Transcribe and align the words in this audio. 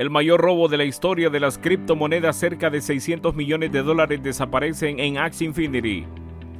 El 0.00 0.08
mayor 0.08 0.40
robo 0.40 0.68
de 0.68 0.78
la 0.78 0.86
historia 0.86 1.28
de 1.28 1.40
las 1.40 1.58
criptomonedas, 1.58 2.34
cerca 2.34 2.70
de 2.70 2.80
600 2.80 3.34
millones 3.34 3.70
de 3.70 3.82
dólares 3.82 4.22
desaparecen 4.22 4.98
en 4.98 5.18
Axie 5.18 5.46
Infinity. 5.46 6.06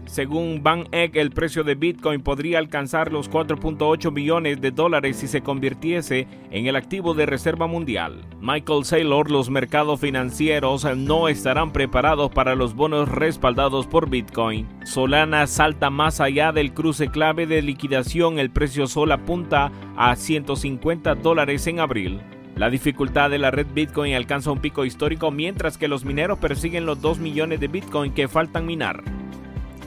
Según 0.05 0.63
BanEck, 0.63 1.17
el 1.17 1.31
precio 1.31 1.65
de 1.65 1.75
Bitcoin 1.75 2.21
podría 2.21 2.59
alcanzar 2.59 3.11
los 3.11 3.31
4.8 3.31 4.13
millones 4.13 4.61
de 4.61 4.73
dólares 4.73 5.17
si 5.17 5.27
se 5.27 5.41
convirtiese 5.41 6.29
en 6.51 6.67
el 6.67 6.77
activo 6.77 7.15
de 7.15 7.25
reserva 7.25 7.67
mundial. 7.67 8.21
Michael 8.43 8.85
Saylor, 8.85 9.31
los 9.31 9.49
mercados 9.49 10.01
financieros 10.01 10.85
no 10.95 11.29
estarán 11.29 11.73
preparados 11.73 12.31
para 12.31 12.55
los 12.55 12.75
bonos 12.75 13.09
respaldados 13.09 13.87
por 13.87 14.11
Bitcoin. 14.11 14.69
Solana 14.85 15.47
salta 15.47 15.89
más 15.89 16.21
allá 16.21 16.53
del 16.53 16.75
cruce 16.75 17.09
clave 17.09 17.47
de 17.47 17.63
liquidación, 17.63 18.39
el 18.39 18.51
precio 18.51 18.87
Sol 18.87 19.13
apunta 19.13 19.73
a 19.97 20.15
150 20.15 21.15
dólares 21.15 21.67
en 21.67 21.81
abril. 21.81 22.21
La 22.61 22.69
dificultad 22.69 23.31
de 23.31 23.39
la 23.39 23.51
red 23.51 23.69
Bitcoin 23.73 24.13
alcanza 24.13 24.51
un 24.51 24.59
pico 24.59 24.85
histórico 24.85 25.31
mientras 25.31 25.79
que 25.79 25.89
los 25.89 26.05
mineros 26.05 26.39
persiguen 26.39 26.85
los 26.85 27.01
2 27.01 27.19
millones 27.19 27.59
de 27.59 27.69
Bitcoin 27.69 28.13
que 28.13 28.29
faltan 28.29 28.67
minar. 28.67 29.03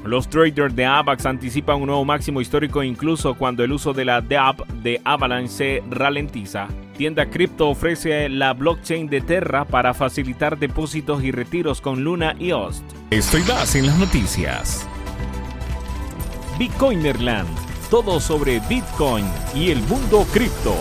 Los 0.03 0.27
traders 0.27 0.75
de 0.75 0.84
AVAX 0.84 1.27
anticipan 1.27 1.79
un 1.79 1.85
nuevo 1.85 2.03
máximo 2.03 2.41
histórico 2.41 2.81
incluso 2.81 3.35
cuando 3.35 3.63
el 3.63 3.73
uso 3.73 3.93
de 3.93 4.05
la 4.05 4.21
DApp 4.21 4.62
de 4.81 4.99
Avalanche 5.03 5.53
se 5.53 5.84
ralentiza. 5.91 6.67
Tienda 6.98 7.27
Crypto 7.27 7.70
ofrece 7.70 8.27
la 8.27 8.53
blockchain 8.53 9.07
de 9.07 9.21
Terra 9.21 9.65
para 9.65 9.93
facilitar 9.93 10.57
depósitos 10.57 11.23
y 11.23 11.31
retiros 11.31 11.79
con 11.79 12.03
Luna 12.03 12.35
y 12.40 12.53
Ost. 12.53 12.84
Estoy 13.12 13.43
más 13.43 13.76
en 13.76 13.85
las 13.85 13.99
noticias. 13.99 14.90
Bitcoinerland, 16.57 17.48
todo 17.91 18.20
sobre 18.20 18.62
Bitcoin 18.67 19.26
y 19.53 19.70
el 19.70 19.79
mundo 19.84 20.26
cripto. 20.34 20.76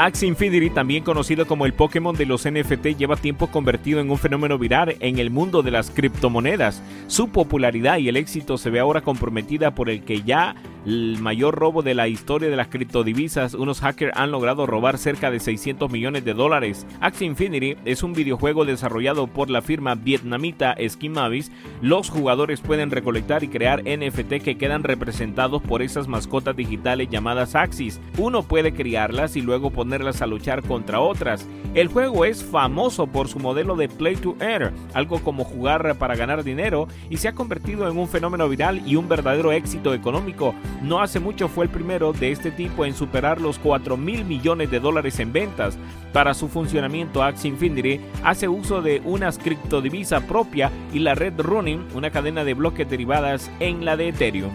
Axie 0.00 0.28
Infinity, 0.28 0.70
también 0.70 1.02
conocido 1.02 1.44
como 1.44 1.66
el 1.66 1.72
Pokémon 1.72 2.14
de 2.14 2.24
los 2.24 2.48
NFT, 2.48 2.96
lleva 2.96 3.16
tiempo 3.16 3.48
convertido 3.48 3.98
en 3.98 4.12
un 4.12 4.16
fenómeno 4.16 4.56
viral 4.56 4.94
en 5.00 5.18
el 5.18 5.28
mundo 5.28 5.60
de 5.64 5.72
las 5.72 5.90
criptomonedas. 5.90 6.84
Su 7.08 7.30
popularidad 7.30 7.98
y 7.98 8.08
el 8.08 8.16
éxito 8.16 8.58
se 8.58 8.70
ve 8.70 8.78
ahora 8.78 9.00
comprometida 9.00 9.74
por 9.74 9.90
el 9.90 10.04
que 10.04 10.22
ya 10.22 10.54
el 10.86 11.18
mayor 11.20 11.54
robo 11.54 11.82
de 11.82 11.94
la 11.94 12.08
historia 12.08 12.48
de 12.48 12.56
las 12.56 12.68
criptodivisas, 12.68 13.52
unos 13.54 13.80
hackers 13.80 14.16
han 14.16 14.30
logrado 14.30 14.66
robar 14.66 14.96
cerca 14.96 15.30
de 15.30 15.40
600 15.40 15.90
millones 15.90 16.24
de 16.24 16.32
dólares. 16.32 16.86
Axie 17.00 17.26
Infinity 17.26 17.76
es 17.84 18.02
un 18.02 18.14
videojuego 18.14 18.64
desarrollado 18.64 19.26
por 19.26 19.50
la 19.50 19.60
firma 19.60 19.96
vietnamita 19.96 20.76
Skimavis. 20.88 21.50
Los 21.82 22.08
jugadores 22.08 22.60
pueden 22.60 22.90
recolectar 22.90 23.44
y 23.44 23.48
crear 23.48 23.82
NFT 23.82 24.42
que 24.42 24.56
quedan 24.56 24.82
representados 24.82 25.60
por 25.60 25.82
esas 25.82 26.08
mascotas 26.08 26.56
digitales 26.56 27.10
llamadas 27.10 27.54
Axis. 27.54 28.00
Uno 28.16 28.42
puede 28.44 28.72
criarlas 28.72 29.36
y 29.36 29.42
luego 29.42 29.70
ponerlas 29.88 30.20
a 30.20 30.26
luchar 30.26 30.62
contra 30.62 31.00
otras. 31.00 31.48
El 31.74 31.88
juego 31.88 32.26
es 32.26 32.44
famoso 32.44 33.06
por 33.06 33.26
su 33.26 33.38
modelo 33.38 33.74
de 33.74 33.88
play 33.88 34.16
to 34.16 34.36
earn, 34.38 34.74
algo 34.92 35.18
como 35.20 35.44
jugar 35.44 35.96
para 35.96 36.14
ganar 36.14 36.44
dinero, 36.44 36.88
y 37.08 37.16
se 37.16 37.28
ha 37.28 37.34
convertido 37.34 37.88
en 37.88 37.96
un 37.96 38.06
fenómeno 38.06 38.46
viral 38.50 38.82
y 38.86 38.96
un 38.96 39.08
verdadero 39.08 39.50
éxito 39.50 39.94
económico. 39.94 40.54
No 40.82 41.00
hace 41.00 41.20
mucho 41.20 41.48
fue 41.48 41.64
el 41.64 41.70
primero 41.70 42.12
de 42.12 42.32
este 42.32 42.50
tipo 42.50 42.84
en 42.84 42.92
superar 42.92 43.40
los 43.40 43.58
4 43.58 43.96
mil 43.96 44.26
millones 44.26 44.70
de 44.70 44.78
dólares 44.78 45.20
en 45.20 45.32
ventas. 45.32 45.78
Para 46.12 46.34
su 46.34 46.48
funcionamiento, 46.48 47.22
Axie 47.22 47.48
Infinity 47.48 47.98
hace 48.22 48.46
uso 48.46 48.82
de 48.82 49.00
una 49.06 49.32
criptodivisa 49.32 50.20
propia 50.26 50.70
y 50.92 50.98
la 50.98 51.14
red 51.14 51.32
Running, 51.38 51.86
una 51.94 52.10
cadena 52.10 52.44
de 52.44 52.52
bloques 52.52 52.90
derivadas 52.90 53.50
en 53.58 53.86
la 53.86 53.96
de 53.96 54.08
Ethereum. 54.08 54.50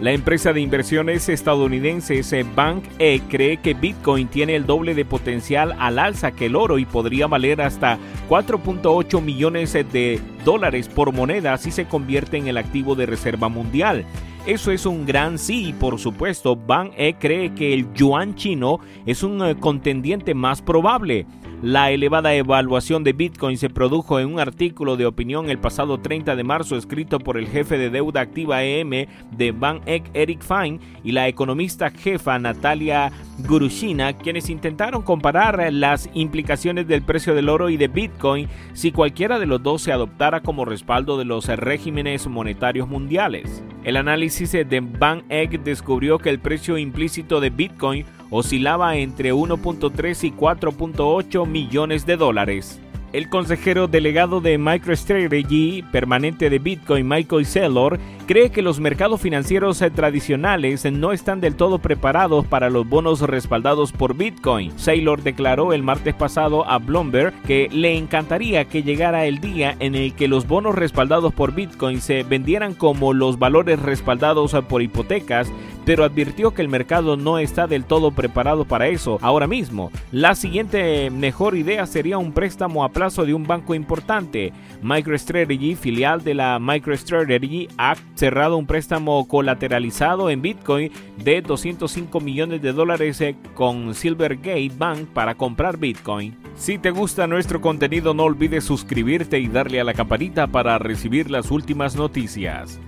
La 0.00 0.12
empresa 0.12 0.52
de 0.52 0.60
inversiones 0.60 1.28
estadounidense 1.28 2.22
Bank 2.54 2.84
E 3.00 3.20
cree 3.28 3.56
que 3.56 3.74
Bitcoin 3.74 4.28
tiene 4.28 4.54
el 4.54 4.64
doble 4.64 4.94
de 4.94 5.04
potencial 5.04 5.74
al 5.80 5.98
alza 5.98 6.30
que 6.30 6.46
el 6.46 6.54
oro 6.54 6.78
y 6.78 6.84
podría 6.84 7.26
valer 7.26 7.60
hasta 7.60 7.98
4.8 8.28 9.20
millones 9.20 9.72
de 9.72 10.20
dólares 10.44 10.88
por 10.88 11.12
moneda 11.12 11.58
si 11.58 11.72
se 11.72 11.86
convierte 11.86 12.36
en 12.36 12.46
el 12.46 12.58
activo 12.58 12.94
de 12.94 13.06
reserva 13.06 13.48
mundial. 13.48 14.04
Eso 14.46 14.70
es 14.70 14.86
un 14.86 15.04
gran 15.04 15.36
sí, 15.36 15.74
por 15.78 15.98
supuesto. 15.98 16.54
Ban 16.54 16.92
E 16.96 17.14
cree 17.14 17.52
que 17.54 17.74
el 17.74 17.92
yuan 17.92 18.36
chino 18.36 18.78
es 19.04 19.24
un 19.24 19.44
eh, 19.44 19.56
contendiente 19.56 20.32
más 20.32 20.62
probable. 20.62 21.26
La 21.60 21.90
elevada 21.90 22.34
evaluación 22.34 23.02
de 23.02 23.12
Bitcoin 23.12 23.58
se 23.58 23.68
produjo 23.68 24.20
en 24.20 24.32
un 24.32 24.38
artículo 24.38 24.96
de 24.96 25.06
opinión 25.06 25.50
el 25.50 25.58
pasado 25.58 25.98
30 25.98 26.36
de 26.36 26.44
marzo 26.44 26.76
escrito 26.76 27.18
por 27.18 27.36
el 27.36 27.48
jefe 27.48 27.76
de 27.78 27.90
deuda 27.90 28.20
activa 28.20 28.62
EM 28.62 29.08
de 29.32 29.50
Ban 29.50 29.80
Eck, 29.84 30.08
Eric 30.14 30.40
Fine, 30.40 30.78
y 31.02 31.10
la 31.10 31.26
economista 31.26 31.90
jefa 31.90 32.38
Natalia 32.38 33.10
Gurushina, 33.48 34.12
quienes 34.12 34.50
intentaron 34.50 35.02
comparar 35.02 35.72
las 35.72 36.08
implicaciones 36.14 36.86
del 36.86 37.02
precio 37.02 37.34
del 37.34 37.48
oro 37.48 37.70
y 37.70 37.76
de 37.76 37.88
Bitcoin 37.88 38.46
si 38.72 38.92
cualquiera 38.92 39.40
de 39.40 39.46
los 39.46 39.60
dos 39.60 39.82
se 39.82 39.90
adoptara 39.90 40.42
como 40.42 40.64
respaldo 40.64 41.18
de 41.18 41.24
los 41.24 41.48
regímenes 41.48 42.28
monetarios 42.28 42.88
mundiales. 42.88 43.64
El 43.82 43.96
análisis 43.96 44.52
de 44.52 44.80
Ban 44.80 45.24
Eck 45.28 45.60
descubrió 45.64 46.20
que 46.20 46.30
el 46.30 46.38
precio 46.38 46.78
implícito 46.78 47.40
de 47.40 47.50
Bitcoin 47.50 48.04
oscilaba 48.30 48.96
entre 48.96 49.32
1.3 49.32 50.24
y 50.24 50.32
4.8 50.32 51.46
millones 51.46 52.06
de 52.06 52.16
dólares. 52.16 52.80
El 53.10 53.30
consejero 53.30 53.88
delegado 53.88 54.42
de 54.42 54.58
MicroStrategy 54.58 55.82
permanente 55.90 56.50
de 56.50 56.58
Bitcoin, 56.58 57.08
Michael 57.08 57.46
Saylor, 57.46 57.98
cree 58.26 58.50
que 58.50 58.60
los 58.60 58.80
mercados 58.80 59.22
financieros 59.22 59.82
tradicionales 59.94 60.84
no 60.92 61.12
están 61.12 61.40
del 61.40 61.54
todo 61.54 61.78
preparados 61.78 62.44
para 62.44 62.68
los 62.68 62.86
bonos 62.86 63.22
respaldados 63.22 63.92
por 63.92 64.14
Bitcoin. 64.14 64.78
Saylor 64.78 65.22
declaró 65.22 65.72
el 65.72 65.82
martes 65.82 66.14
pasado 66.14 66.68
a 66.68 66.76
Bloomberg 66.76 67.32
que 67.44 67.70
le 67.72 67.96
encantaría 67.96 68.66
que 68.66 68.82
llegara 68.82 69.24
el 69.24 69.38
día 69.38 69.74
en 69.80 69.94
el 69.94 70.12
que 70.12 70.28
los 70.28 70.46
bonos 70.46 70.74
respaldados 70.74 71.32
por 71.32 71.54
Bitcoin 71.54 72.02
se 72.02 72.24
vendieran 72.24 72.74
como 72.74 73.14
los 73.14 73.38
valores 73.38 73.80
respaldados 73.80 74.54
por 74.68 74.82
hipotecas, 74.82 75.50
pero 75.88 76.04
advirtió 76.04 76.52
que 76.52 76.60
el 76.60 76.68
mercado 76.68 77.16
no 77.16 77.38
está 77.38 77.66
del 77.66 77.86
todo 77.86 78.10
preparado 78.10 78.66
para 78.66 78.88
eso 78.88 79.18
ahora 79.22 79.46
mismo. 79.46 79.90
La 80.12 80.34
siguiente 80.34 81.08
mejor 81.08 81.56
idea 81.56 81.86
sería 81.86 82.18
un 82.18 82.32
préstamo 82.32 82.84
a 82.84 82.90
plazo 82.90 83.24
de 83.24 83.32
un 83.32 83.46
banco 83.46 83.74
importante. 83.74 84.52
MicroStrategy, 84.82 85.76
filial 85.76 86.22
de 86.22 86.34
la 86.34 86.58
MicroStrategy, 86.58 87.68
ha 87.78 87.96
cerrado 88.16 88.58
un 88.58 88.66
préstamo 88.66 89.26
colateralizado 89.26 90.28
en 90.28 90.42
Bitcoin 90.42 90.92
de 91.24 91.40
205 91.40 92.20
millones 92.20 92.60
de 92.60 92.74
dólares 92.74 93.18
eh, 93.22 93.34
con 93.54 93.94
Silvergate 93.94 94.70
Bank 94.76 95.08
para 95.14 95.36
comprar 95.36 95.78
Bitcoin. 95.78 96.36
Si 96.54 96.76
te 96.76 96.90
gusta 96.90 97.26
nuestro 97.26 97.62
contenido 97.62 98.12
no 98.12 98.24
olvides 98.24 98.64
suscribirte 98.64 99.38
y 99.38 99.48
darle 99.48 99.80
a 99.80 99.84
la 99.84 99.94
campanita 99.94 100.48
para 100.48 100.76
recibir 100.76 101.30
las 101.30 101.50
últimas 101.50 101.96
noticias. 101.96 102.78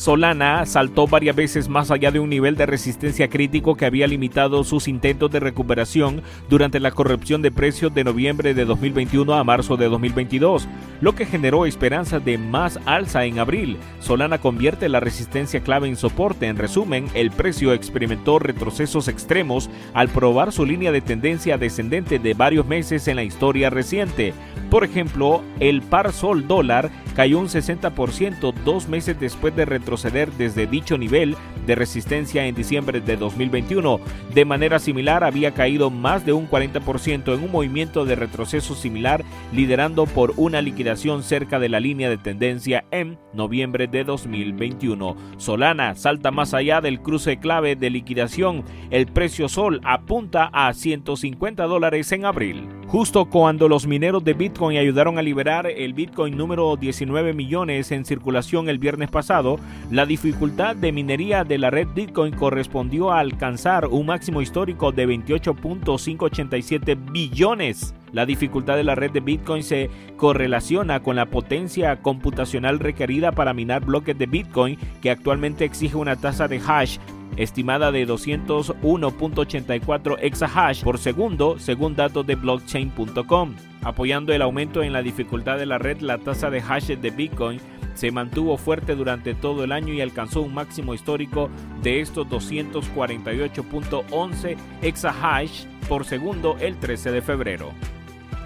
Solana 0.00 0.64
saltó 0.64 1.06
varias 1.06 1.36
veces 1.36 1.68
más 1.68 1.90
allá 1.90 2.10
de 2.10 2.20
un 2.20 2.30
nivel 2.30 2.56
de 2.56 2.64
resistencia 2.64 3.28
crítico 3.28 3.74
que 3.74 3.84
había 3.84 4.06
limitado 4.06 4.64
sus 4.64 4.88
intentos 4.88 5.30
de 5.30 5.40
recuperación 5.40 6.22
durante 6.48 6.80
la 6.80 6.90
corrupción 6.90 7.42
de 7.42 7.50
precios 7.50 7.92
de 7.92 8.02
noviembre 8.02 8.54
de 8.54 8.64
2021 8.64 9.34
a 9.34 9.44
marzo 9.44 9.76
de 9.76 9.90
2022, 9.90 10.66
lo 11.00 11.14
que 11.14 11.26
generó 11.26 11.66
esperanzas 11.66 12.24
de 12.24 12.38
más 12.38 12.78
alza 12.84 13.24
en 13.24 13.38
abril. 13.38 13.78
Solana 14.00 14.38
convierte 14.38 14.88
la 14.88 15.00
resistencia 15.00 15.60
clave 15.60 15.88
en 15.88 15.96
soporte. 15.96 16.46
En 16.46 16.56
resumen, 16.56 17.06
el 17.14 17.30
precio 17.30 17.72
experimentó 17.72 18.38
retrocesos 18.38 19.08
extremos 19.08 19.70
al 19.94 20.08
probar 20.08 20.52
su 20.52 20.64
línea 20.66 20.92
de 20.92 21.00
tendencia 21.00 21.58
descendente 21.58 22.18
de 22.18 22.34
varios 22.34 22.66
meses 22.66 23.08
en 23.08 23.16
la 23.16 23.22
historia 23.22 23.70
reciente. 23.70 24.34
Por 24.70 24.84
ejemplo, 24.84 25.42
el 25.58 25.82
par 25.82 26.12
sol 26.12 26.46
dólar 26.46 26.90
cayó 27.16 27.38
un 27.38 27.48
60% 27.48 28.54
dos 28.64 28.88
meses 28.88 29.18
después 29.18 29.54
de 29.56 29.64
retroceder 29.64 30.30
desde 30.32 30.66
dicho 30.66 30.96
nivel 30.96 31.36
de 31.66 31.74
resistencia 31.74 32.46
en 32.46 32.54
diciembre 32.54 33.00
de 33.00 33.16
2021. 33.16 34.00
De 34.34 34.44
manera 34.44 34.78
similar, 34.78 35.24
había 35.24 35.52
caído 35.52 35.90
más 35.90 36.24
de 36.24 36.32
un 36.32 36.48
40% 36.48 37.34
en 37.34 37.44
un 37.44 37.52
movimiento 37.52 38.04
de 38.04 38.14
retroceso 38.14 38.74
similar, 38.74 39.24
liderando 39.52 40.06
por 40.06 40.34
una 40.36 40.62
liquidación 40.62 41.22
cerca 41.22 41.58
de 41.58 41.68
la 41.68 41.80
línea 41.80 42.08
de 42.08 42.18
tendencia 42.18 42.84
en 42.90 43.18
noviembre 43.32 43.86
de 43.86 44.04
2021. 44.04 45.16
Solana 45.36 45.94
salta 45.94 46.30
más 46.30 46.54
allá 46.54 46.80
del 46.80 47.00
cruce 47.00 47.38
clave 47.38 47.76
de 47.76 47.90
liquidación. 47.90 48.64
El 48.90 49.06
precio 49.06 49.48
sol 49.48 49.80
apunta 49.84 50.50
a 50.52 50.72
150 50.72 51.64
dólares 51.64 52.12
en 52.12 52.24
abril. 52.24 52.79
Justo 52.90 53.26
cuando 53.26 53.68
los 53.68 53.86
mineros 53.86 54.24
de 54.24 54.34
Bitcoin 54.34 54.76
ayudaron 54.76 55.16
a 55.16 55.22
liberar 55.22 55.68
el 55.68 55.94
Bitcoin 55.94 56.36
número 56.36 56.74
19 56.74 57.34
millones 57.34 57.92
en 57.92 58.04
circulación 58.04 58.68
el 58.68 58.80
viernes 58.80 59.08
pasado, 59.08 59.60
la 59.92 60.06
dificultad 60.06 60.74
de 60.74 60.90
minería 60.90 61.44
de 61.44 61.58
la 61.58 61.70
red 61.70 61.86
Bitcoin 61.94 62.34
correspondió 62.34 63.12
a 63.12 63.20
alcanzar 63.20 63.86
un 63.86 64.06
máximo 64.06 64.42
histórico 64.42 64.90
de 64.90 65.06
28.587 65.06 67.12
billones. 67.12 67.94
La 68.10 68.26
dificultad 68.26 68.74
de 68.74 68.82
la 68.82 68.96
red 68.96 69.12
de 69.12 69.20
Bitcoin 69.20 69.62
se 69.62 69.88
correlaciona 70.16 70.98
con 70.98 71.14
la 71.14 71.26
potencia 71.26 72.02
computacional 72.02 72.80
requerida 72.80 73.30
para 73.30 73.54
minar 73.54 73.84
bloques 73.84 74.18
de 74.18 74.26
Bitcoin, 74.26 74.76
que 75.00 75.12
actualmente 75.12 75.64
exige 75.64 75.96
una 75.96 76.16
tasa 76.16 76.48
de 76.48 76.60
hash 76.66 76.98
estimada 77.36 77.92
de 77.92 78.06
201.84 78.06 80.16
exahash 80.20 80.82
por 80.82 80.98
segundo, 80.98 81.58
según 81.58 81.96
datos 81.96 82.26
de 82.26 82.34
blockchain.com. 82.34 83.54
Apoyando 83.82 84.32
el 84.32 84.42
aumento 84.42 84.82
en 84.82 84.92
la 84.92 85.02
dificultad 85.02 85.58
de 85.58 85.66
la 85.66 85.78
red, 85.78 86.00
la 86.00 86.18
tasa 86.18 86.50
de 86.50 86.60
hash 86.60 86.88
de 86.88 87.10
Bitcoin 87.10 87.60
se 87.94 88.10
mantuvo 88.10 88.56
fuerte 88.56 88.94
durante 88.94 89.34
todo 89.34 89.64
el 89.64 89.72
año 89.72 89.92
y 89.92 90.00
alcanzó 90.00 90.40
un 90.42 90.54
máximo 90.54 90.94
histórico 90.94 91.50
de 91.82 92.00
estos 92.00 92.26
248.11 92.28 94.56
exahash 94.82 95.64
por 95.88 96.04
segundo 96.04 96.56
el 96.60 96.78
13 96.78 97.10
de 97.12 97.22
febrero. 97.22 97.72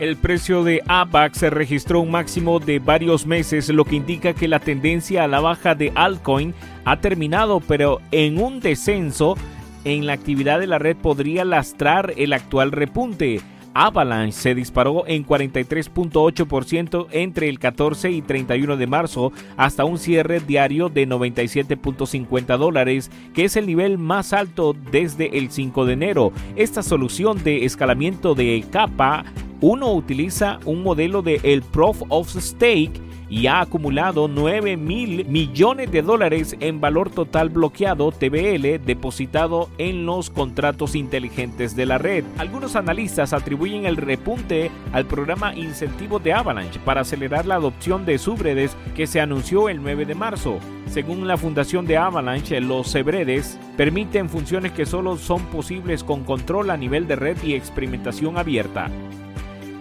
El 0.01 0.17
precio 0.17 0.65
de 0.65 0.83
AVAX 0.89 1.39
se 1.39 1.51
registró 1.51 2.01
un 2.01 2.11
máximo 2.11 2.59
de 2.59 2.81
varios 2.81 3.27
meses, 3.27 3.69
lo 3.69 3.85
que 3.85 3.95
indica 3.95 4.35
que 4.35 4.49
la 4.49 4.59
tendencia 4.59 5.23
a 5.23 5.29
la 5.29 5.39
baja 5.41 5.77
de 5.77 5.93
altcoin 5.95 6.53
ha 6.85 6.97
terminado, 6.99 7.61
pero 7.61 8.01
en 8.11 8.43
un 8.43 8.59
descenso 8.59 9.37
en 9.85 10.07
la 10.07 10.15
actividad 10.15 10.59
de 10.59 10.67
la 10.67 10.81
red 10.81 10.97
podría 10.97 11.45
lastrar 11.45 12.13
el 12.17 12.33
actual 12.33 12.73
repunte. 12.73 13.41
Avalanche 13.73 14.39
se 14.39 14.55
disparó 14.55 15.05
en 15.07 15.27
43.8% 15.27 17.07
entre 17.11 17.49
el 17.49 17.59
14 17.59 18.11
y 18.11 18.23
31 18.23 18.77
de 18.77 18.87
marzo 18.87 19.33
hasta 19.57 19.85
un 19.85 19.99
cierre 19.99 20.41
diario 20.41 20.89
de 20.89 21.09
97.50 21.09 22.57
dólares, 22.57 23.11
que 23.33 23.45
es 23.45 23.57
el 23.57 23.67
nivel 23.67 23.99
más 23.99 24.33
alto 24.33 24.75
desde 24.93 25.39
el 25.39 25.51
5 25.51 25.87
de 25.87 25.93
enero. 25.93 26.33
Esta 26.55 26.83
solución 26.83 27.43
de 27.43 27.65
escalamiento 27.65 28.37
de 28.37 28.65
capa 28.71 29.25
uno 29.65 29.95
utiliza 29.95 30.61
un 30.67 30.83
modelo 30.83 31.23
de 31.23 31.41
el 31.43 31.63
Proof 31.63 32.03
of 32.11 32.29
Stake 32.37 33.01
y 33.31 33.47
ha 33.47 33.63
acumulado 33.63 34.29
9 34.29 34.77
mil 34.77 35.25
millones 35.25 35.91
de 35.91 36.03
dólares 36.03 36.55
en 36.61 36.83
valor 36.83 37.09
total 37.09 37.49
bloqueado 37.49 38.13
TBL 38.13 38.85
depositado 38.85 39.71
en 39.79 40.05
los 40.05 40.29
contratos 40.29 40.95
inteligentes 40.95 41.75
de 41.75 41.87
la 41.87 41.97
red. 41.97 42.25
Algunos 42.37 42.77
analistas 42.77 43.33
atribuyen 43.33 43.87
el 43.87 43.97
repunte 43.97 44.71
al 44.93 45.07
programa 45.07 45.55
Incentivo 45.55 46.19
de 46.19 46.35
Avalanche 46.35 46.79
para 46.85 47.01
acelerar 47.01 47.47
la 47.47 47.55
adopción 47.55 48.05
de 48.05 48.19
subredes 48.19 48.77
que 48.95 49.07
se 49.07 49.23
anunció 49.23 49.71
el 49.71 49.83
9 49.83 50.05
de 50.05 50.15
marzo. 50.15 50.59
Según 50.91 51.27
la 51.27 51.39
fundación 51.39 51.87
de 51.87 51.97
Avalanche, 51.97 52.61
los 52.61 52.89
subredes 52.89 53.59
permiten 53.79 54.29
funciones 54.29 54.73
que 54.73 54.85
solo 54.85 55.17
son 55.17 55.41
posibles 55.47 56.05
con 56.05 56.23
control 56.23 56.69
a 56.69 56.77
nivel 56.77 57.09
de 57.09 57.17
red 57.17 57.39
y 57.43 57.55
experimentación 57.55 58.37
abierta. 58.37 58.91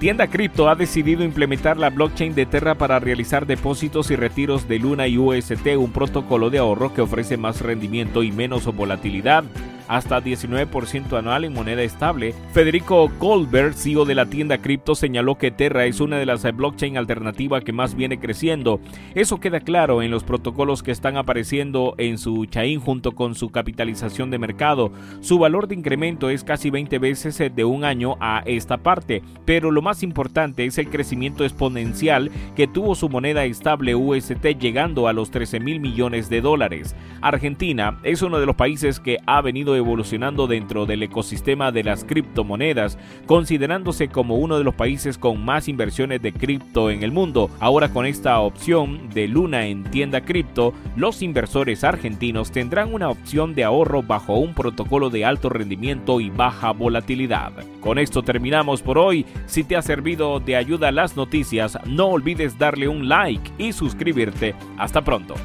Tienda 0.04 0.28
Crypto 0.28 0.68
ha 0.68 0.76
decidido 0.76 1.24
implementar 1.24 1.78
la 1.78 1.90
blockchain 1.90 2.36
de 2.36 2.46
Terra 2.46 2.76
para 2.76 3.00
realizar 3.00 3.48
depósitos 3.48 4.12
y 4.12 4.18
retiros 4.18 4.68
de 4.68 4.78
Luna 4.78 5.08
y 5.08 5.18
UST, 5.18 5.78
un 5.78 5.94
protocolo 5.94 6.50
de 6.50 6.58
ahorro 6.58 6.94
que 6.94 7.00
ofrece 7.00 7.38
más 7.38 7.62
rendimiento 7.62 8.22
y 8.22 8.34
menos 8.34 8.66
volatilidad 8.76 9.46
hasta 9.94 10.24
19% 10.24 11.16
anual 11.20 11.46
en 11.46 11.54
moneda 11.54 11.84
estable. 11.84 12.34
Federico 12.52 13.12
Goldberg, 13.20 13.76
CEO 13.76 14.06
de 14.06 14.16
la 14.16 14.26
tienda 14.26 14.58
cripto, 14.58 14.96
señaló 14.96 15.38
que 15.38 15.52
Terra 15.52 15.86
es 15.86 16.00
una 16.00 16.18
de 16.18 16.26
las 16.26 16.44
blockchain 16.52 16.98
alternativas 16.98 17.64
que 17.64 17.74
más 17.74 17.94
viene 17.94 18.20
creciendo. 18.20 18.80
Eso 19.14 19.40
queda 19.40 19.60
claro 19.60 20.02
en 20.02 20.10
los 20.10 20.24
protocolos 20.24 20.82
que 20.82 20.90
están 20.90 21.16
apareciendo 21.16 21.94
en 22.00 22.18
su 22.18 22.48
chain 22.48 22.80
junto 22.80 23.12
con 23.12 23.36
su 23.36 23.52
capitalización 23.52 24.32
de 24.32 24.40
mercado. 24.40 24.92
Su 25.22 25.38
valor 25.38 25.68
de 25.68 25.76
incremento 25.76 26.32
es 26.32 26.44
casi 26.44 26.72
20 26.72 26.98
veces 26.98 27.38
de 27.56 27.64
un 27.64 27.84
año 27.84 28.18
a 28.20 28.42
esta 28.48 28.78
parte, 28.78 29.22
pero 29.46 29.70
lo 29.70 29.84
más 29.84 30.02
importante 30.02 30.66
es 30.66 30.80
el 30.80 30.90
crecimiento 30.90 31.44
exponencial 31.44 32.32
que 32.56 32.68
tuvo 32.68 32.96
su 32.96 33.10
moneda 33.10 33.46
estable 33.46 33.94
UST 33.94 34.44
llegando 34.60 35.08
a 35.08 35.14
los 35.14 35.30
13 35.30 35.60
mil 35.60 35.80
millones 35.80 36.30
de 36.30 36.42
dólares. 36.42 36.96
Argentina 37.22 38.00
es 38.04 38.24
uno 38.24 38.40
de 38.40 38.48
los 38.48 38.56
países 38.56 39.00
que 39.00 39.20
ha 39.28 39.40
venido 39.42 39.83
evolucionando 39.84 40.48
dentro 40.48 40.86
del 40.86 41.04
ecosistema 41.04 41.72
de 41.72 41.84
las 41.84 42.04
criptomonedas, 42.04 42.98
considerándose 43.26 44.08
como 44.08 44.38
uno 44.38 44.58
de 44.58 44.64
los 44.64 44.74
países 44.74 45.18
con 45.18 45.44
más 45.44 45.68
inversiones 45.68 46.22
de 46.22 46.34
cripto 46.34 46.90
en 46.90 47.04
el 47.04 47.12
mundo. 47.12 47.50
Ahora 47.60 47.90
con 47.90 48.06
esta 48.06 48.40
opción 48.40 49.10
de 49.10 49.28
Luna 49.28 49.68
en 49.68 49.84
tienda 49.84 50.22
cripto, 50.22 50.74
los 50.96 51.22
inversores 51.22 51.84
argentinos 51.84 52.52
tendrán 52.52 52.94
una 52.94 53.10
opción 53.10 53.54
de 53.54 53.64
ahorro 53.64 54.02
bajo 54.02 54.38
un 54.38 54.54
protocolo 54.54 55.10
de 55.10 55.26
alto 55.26 55.50
rendimiento 55.50 56.20
y 56.20 56.30
baja 56.30 56.72
volatilidad. 56.72 57.52
Con 57.80 58.00
esto 58.00 58.24
terminamos 58.24 58.82
por 58.82 58.98
hoy. 58.98 59.26
Si 59.46 59.64
te 59.64 59.76
ha 59.76 59.82
servido 59.82 60.40
de 60.40 60.56
ayuda 60.56 60.92
las 60.92 61.16
noticias, 61.16 61.78
no 61.86 62.08
olvides 62.08 62.58
darle 62.58 62.88
un 62.88 63.10
like 63.10 63.52
y 63.58 63.74
suscribirte. 63.74 64.56
Hasta 64.78 65.02
pronto. 65.02 65.36